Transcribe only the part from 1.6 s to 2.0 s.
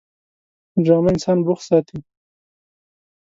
ساتي